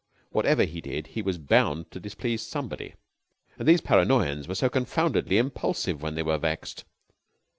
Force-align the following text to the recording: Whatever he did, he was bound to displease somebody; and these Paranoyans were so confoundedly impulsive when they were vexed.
Whatever 0.31 0.63
he 0.63 0.81
did, 0.81 1.05
he 1.13 1.21
was 1.21 1.37
bound 1.37 1.91
to 1.91 1.99
displease 1.99 2.41
somebody; 2.41 2.95
and 3.59 3.67
these 3.67 3.81
Paranoyans 3.81 4.47
were 4.47 4.55
so 4.55 4.67
confoundedly 4.67 5.37
impulsive 5.37 6.01
when 6.01 6.15
they 6.15 6.23
were 6.23 6.39
vexed. 6.39 6.85